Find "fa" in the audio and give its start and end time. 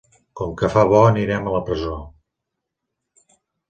0.77-0.85